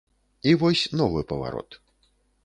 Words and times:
І 0.51 0.53
вось 0.61 0.85
новы 1.01 1.21
паварот. 1.33 1.77